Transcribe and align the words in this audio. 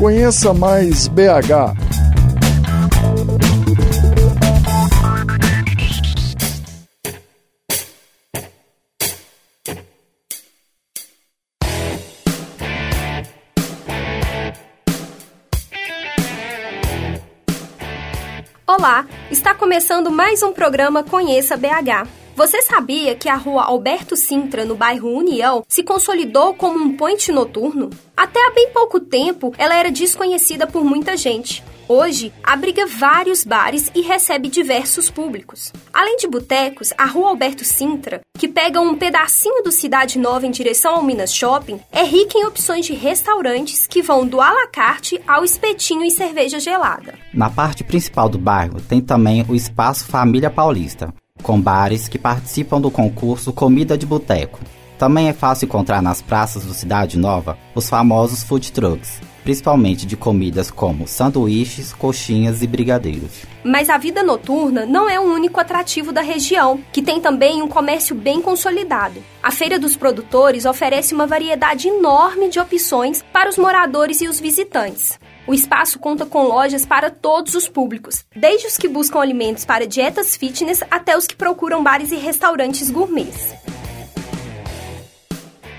Conheça 0.00 0.54
mais 0.54 1.08
BH. 1.08 1.76
Olá, 18.66 19.06
está 19.30 19.54
começando 19.54 20.10
mais 20.10 20.42
um 20.42 20.54
programa 20.54 21.04
Conheça 21.04 21.58
BH. 21.58 22.19
Você 22.40 22.62
sabia 22.62 23.14
que 23.14 23.28
a 23.28 23.36
rua 23.36 23.64
Alberto 23.64 24.16
Sintra, 24.16 24.64
no 24.64 24.74
bairro 24.74 25.14
União, 25.14 25.62
se 25.68 25.82
consolidou 25.82 26.54
como 26.54 26.82
um 26.82 26.96
point 26.96 27.30
noturno? 27.30 27.90
Até 28.16 28.40
há 28.40 28.50
bem 28.54 28.70
pouco 28.72 28.98
tempo, 28.98 29.52
ela 29.58 29.76
era 29.76 29.90
desconhecida 29.90 30.66
por 30.66 30.82
muita 30.82 31.18
gente. 31.18 31.62
Hoje, 31.86 32.32
abriga 32.42 32.86
vários 32.86 33.44
bares 33.44 33.90
e 33.94 34.00
recebe 34.00 34.48
diversos 34.48 35.10
públicos. 35.10 35.70
Além 35.92 36.16
de 36.16 36.26
botecos, 36.26 36.94
a 36.96 37.04
Rua 37.04 37.28
Alberto 37.28 37.62
Sintra, 37.62 38.22
que 38.38 38.48
pega 38.48 38.80
um 38.80 38.96
pedacinho 38.96 39.62
do 39.62 39.70
Cidade 39.70 40.18
Nova 40.18 40.46
em 40.46 40.50
direção 40.50 40.94
ao 40.94 41.02
Minas 41.02 41.34
Shopping, 41.34 41.78
é 41.92 42.04
rica 42.04 42.38
em 42.38 42.46
opções 42.46 42.86
de 42.86 42.94
restaurantes 42.94 43.86
que 43.86 44.00
vão 44.00 44.26
do 44.26 44.40
alacarte 44.40 45.20
ao 45.28 45.44
espetinho 45.44 46.06
e 46.06 46.10
cerveja 46.10 46.58
gelada. 46.58 47.18
Na 47.34 47.50
parte 47.50 47.84
principal 47.84 48.30
do 48.30 48.38
bairro 48.38 48.80
tem 48.80 49.02
também 49.02 49.44
o 49.46 49.54
Espaço 49.54 50.06
Família 50.06 50.48
Paulista, 50.48 51.12
com 51.40 51.60
bares 51.60 52.08
que 52.08 52.18
participam 52.18 52.80
do 52.80 52.90
concurso 52.90 53.52
Comida 53.52 53.96
de 53.96 54.06
Boteco. 54.06 54.60
Também 54.98 55.28
é 55.28 55.32
fácil 55.32 55.64
encontrar 55.64 56.02
nas 56.02 56.20
praças 56.20 56.64
do 56.64 56.74
Cidade 56.74 57.18
Nova 57.18 57.56
os 57.74 57.88
famosos 57.88 58.42
food 58.42 58.70
trucks, 58.70 59.20
principalmente 59.42 60.06
de 60.06 60.16
comidas 60.16 60.70
como 60.70 61.06
sanduíches, 61.06 61.92
coxinhas 61.92 62.62
e 62.62 62.66
brigadeiros. 62.66 63.46
Mas 63.64 63.88
a 63.88 63.98
vida 63.98 64.22
noturna 64.22 64.86
não 64.86 65.08
é 65.08 65.18
o 65.18 65.24
único 65.24 65.60
atrativo 65.60 66.12
da 66.12 66.20
região, 66.20 66.80
que 66.92 67.02
tem 67.02 67.20
também 67.20 67.62
um 67.62 67.68
comércio 67.68 68.14
bem 68.14 68.40
consolidado. 68.40 69.22
A 69.42 69.50
Feira 69.50 69.78
dos 69.78 69.96
Produtores 69.96 70.64
oferece 70.64 71.14
uma 71.14 71.26
variedade 71.26 71.88
enorme 71.88 72.48
de 72.48 72.58
opções 72.58 73.24
para 73.32 73.50
os 73.50 73.58
moradores 73.58 74.20
e 74.20 74.28
os 74.28 74.40
visitantes. 74.40 75.18
O 75.46 75.54
espaço 75.54 75.98
conta 75.98 76.26
com 76.26 76.44
lojas 76.44 76.84
para 76.84 77.10
todos 77.10 77.54
os 77.54 77.68
públicos, 77.68 78.24
desde 78.34 78.66
os 78.66 78.76
que 78.76 78.86
buscam 78.86 79.20
alimentos 79.20 79.64
para 79.64 79.86
dietas 79.86 80.36
fitness 80.36 80.82
até 80.90 81.16
os 81.16 81.26
que 81.26 81.36
procuram 81.36 81.82
bares 81.82 82.12
e 82.12 82.16
restaurantes 82.16 82.90
gourmets. 82.90 83.54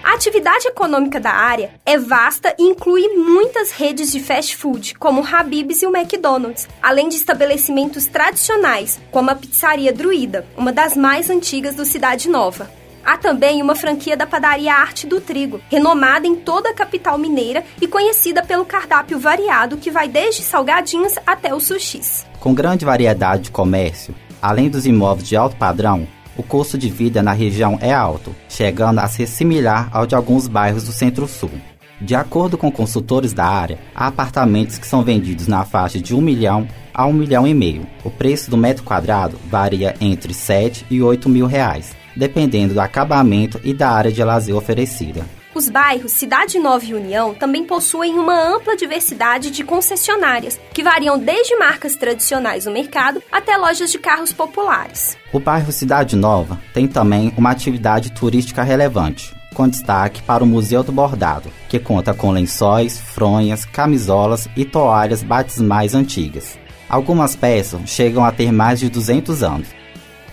A 0.04 0.16
atividade 0.16 0.68
econômica 0.68 1.20
da 1.20 1.32
área 1.32 1.74
é 1.86 1.98
vasta 1.98 2.54
e 2.60 2.64
inclui 2.64 3.08
muitas 3.16 3.72
redes 3.72 4.12
de 4.12 4.20
fast 4.20 4.58
food, 4.58 4.96
como 4.96 5.22
o 5.22 5.26
Habib's 5.26 5.82
e 5.82 5.86
o 5.86 5.96
McDonald's, 5.96 6.68
além 6.82 7.08
de 7.08 7.16
estabelecimentos 7.16 8.08
tradicionais, 8.08 9.00
como 9.12 9.30
a 9.30 9.36
Pizzaria 9.36 9.94
Druida, 9.94 10.46
uma 10.58 10.74
das 10.74 10.98
mais 10.98 11.30
antigas 11.30 11.76
do 11.76 11.86
Cidade 11.86 12.28
Nova. 12.28 12.81
Há 13.04 13.18
também 13.18 13.62
uma 13.62 13.76
franquia 13.76 14.16
da 14.16 14.28
padaria 14.28 14.74
Arte 14.74 15.08
do 15.08 15.20
Trigo, 15.20 15.60
renomada 15.70 16.28
em 16.28 16.36
toda 16.36 16.70
a 16.70 16.74
capital 16.74 17.18
mineira 17.18 17.64
e 17.82 17.88
conhecida 17.88 18.44
pelo 18.44 18.66
cardápio 18.66 19.20
variado 19.20 19.78
que 19.78 19.90
vai 19.90 20.08
desde 20.08 20.44
salgadinhos 20.44 21.16
até 21.26 21.54
os 21.54 21.64
sushis. 21.64 22.26
Com 22.40 22.54
grande 22.54 22.86
variedade 22.86 23.44
de 23.44 23.52
comércio, 23.52 24.14
além 24.42 24.70
dos 24.70 24.86
imóveis 24.86 25.28
de 25.28 25.36
alto 25.36 25.56
padrão, 25.56 26.08
o 26.38 26.44
custo 26.44 26.78
de 26.78 26.90
vida 26.90 27.22
na 27.22 27.34
região 27.34 27.78
é 27.82 27.94
alto, 27.94 28.36
chegando 28.48 29.00
a 29.00 29.08
ser 29.08 29.28
similar 29.28 29.90
ao 29.92 30.08
de 30.08 30.16
alguns 30.16 30.48
bairros 30.48 30.86
do 30.86 30.92
Centro-Sul. 30.92 31.52
De 32.00 32.16
acordo 32.16 32.58
com 32.58 32.72
consultores 32.72 33.32
da 33.32 33.46
área, 33.46 33.78
há 33.94 34.08
apartamentos 34.08 34.80
que 34.80 34.88
são 34.88 35.04
vendidos 35.04 35.48
na 35.48 35.64
faixa 35.64 36.00
de 36.00 36.16
1 36.16 36.22
milhão 36.22 36.68
a 36.94 37.06
1 37.06 37.14
milhão 37.14 37.48
e 37.48 37.54
meio. 37.54 37.86
O 38.04 38.10
preço 38.10 38.50
do 38.50 38.58
metro 38.58 38.84
quadrado 38.84 39.38
varia 39.50 39.96
entre 40.02 40.34
7 40.34 40.86
e 40.90 41.02
8 41.02 41.30
mil 41.30 41.46
reais, 41.46 41.96
dependendo 42.16 42.74
do 42.74 42.82
acabamento 42.82 43.60
e 43.64 43.74
da 43.74 43.90
área 43.90 44.12
de 44.12 44.24
lazer 44.24 44.56
oferecida. 44.56 45.26
Os 45.54 45.68
bairros 45.68 46.14
Cidade 46.14 46.58
Nova 46.60 46.86
e 46.86 46.94
União 46.94 47.34
também 47.34 47.66
possuem 47.66 48.18
uma 48.18 48.34
ampla 48.34 48.76
diversidade 48.76 49.52
de 49.52 49.66
concessionárias, 49.66 50.58
que 50.74 50.82
variam 50.82 51.20
desde 51.20 51.58
marcas 51.58 51.96
tradicionais 51.96 52.66
no 52.66 52.72
mercado 52.72 53.22
até 53.30 53.58
lojas 53.58 53.92
de 53.92 54.00
carros 54.00 54.32
populares. 54.32 55.18
O 55.34 55.40
bairro 55.40 55.72
Cidade 55.72 56.16
Nova 56.16 56.58
tem 56.74 56.88
também 56.88 57.34
uma 57.38 57.52
atividade 57.52 58.12
turística 58.14 58.64
relevante, 58.64 59.36
com 59.54 59.68
destaque 59.68 60.24
para 60.24 60.44
o 60.44 60.48
Museu 60.48 60.84
do 60.84 60.92
Bordado, 60.94 61.52
que 61.68 61.80
conta 61.80 62.14
com 62.14 62.32
lençóis, 62.32 62.98
fronhas, 62.98 63.66
camisolas 63.66 64.48
e 64.56 64.64
toalhas 64.64 65.22
batismais 65.22 65.94
antigas. 65.94 66.58
Algumas 66.88 67.36
peças 67.36 67.82
chegam 67.90 68.24
a 68.24 68.32
ter 68.32 68.52
mais 68.54 68.80
de 68.80 68.90
200 68.90 69.44
anos. 69.44 69.68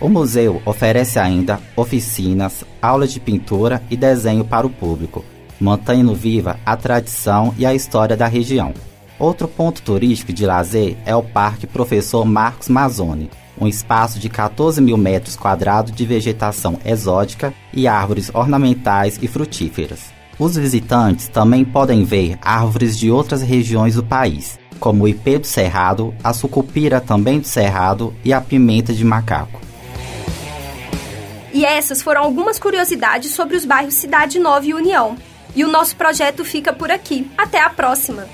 O 0.00 0.09
museu 0.09 0.62
oferece 0.64 1.19
ainda 1.19 1.60
oficinas, 1.75 2.64
aulas 2.81 3.12
de 3.12 3.19
pintura 3.19 3.82
e 3.91 3.97
desenho 3.97 4.44
para 4.44 4.66
o 4.66 4.70
público, 4.70 5.25
mantendo 5.60 6.14
viva 6.14 6.59
a 6.64 6.76
tradição 6.76 7.53
e 7.59 7.66
a 7.66 7.75
história 7.75 8.16
da 8.16 8.28
região. 8.28 8.72
Outro 9.19 9.48
ponto 9.48 9.82
turístico 9.82 10.32
de 10.32 10.47
lazer 10.47 10.97
é 11.04 11.16
o 11.16 11.22
Parque 11.22 11.66
Professor 11.66 12.25
Marcos 12.25 12.69
Mazzoni, 12.69 13.28
um 13.60 13.66
espaço 13.66 14.20
de 14.20 14.28
14 14.28 14.81
mil 14.81 14.97
metros 14.97 15.34
quadrados 15.34 15.91
de 15.91 16.06
vegetação 16.06 16.78
exótica 16.84 17.53
e 17.75 17.88
árvores 17.88 18.30
ornamentais 18.32 19.19
e 19.20 19.26
frutíferas. 19.26 20.12
Os 20.38 20.54
visitantes 20.54 21.26
também 21.26 21.65
podem 21.65 22.04
ver 22.04 22.38
árvores 22.41 22.97
de 22.97 23.10
outras 23.10 23.42
regiões 23.42 23.97
do 23.97 24.04
país, 24.04 24.56
como 24.78 25.03
o 25.03 25.09
ipê 25.09 25.36
do 25.41 25.47
cerrado, 25.48 26.15
a 26.22 26.32
sucupira 26.32 27.00
também 27.00 27.41
do 27.41 27.47
cerrado 27.48 28.15
e 28.25 28.32
a 28.32 28.41
pimenta 28.41 28.92
de 28.92 29.04
macaco. 29.04 29.68
E 31.53 31.64
essas 31.64 32.03
foram 32.03 32.22
algumas 32.22 32.59
curiosidades 32.59 33.32
sobre 33.32 33.56
os 33.56 33.64
bairros 33.64 33.94
Cidade 33.94 34.38
Nova 34.38 34.66
e 34.66 34.75
União. 34.75 35.16
E 35.54 35.64
o 35.64 35.69
nosso 35.69 35.97
projeto 35.97 36.44
fica 36.44 36.72
por 36.72 36.91
aqui. 36.91 37.31
Até 37.36 37.60
a 37.60 37.70
próxima! 37.70 38.28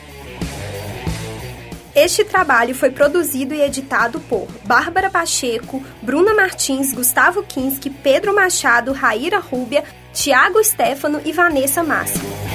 Este 1.94 2.24
trabalho 2.24 2.74
foi 2.74 2.90
produzido 2.90 3.54
e 3.54 3.62
editado 3.62 4.18
por 4.18 4.48
Bárbara 4.64 5.08
Pacheco, 5.08 5.80
Bruna 6.02 6.34
Martins, 6.34 6.92
Gustavo 6.92 7.44
Kinski, 7.44 7.88
Pedro 7.88 8.34
Machado, 8.34 8.92
Raíra 8.92 9.38
Rúbia, 9.38 9.84
Tiago 10.12 10.62
Stefano 10.62 11.20
e 11.24 11.30
Vanessa 11.30 11.84
Márcio. 11.84 12.53